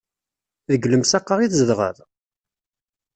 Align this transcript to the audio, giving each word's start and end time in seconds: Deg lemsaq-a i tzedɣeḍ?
Deg 0.71 0.87
lemsaq-a 0.91 1.35
i 1.39 1.47
tzedɣeḍ? 1.49 1.97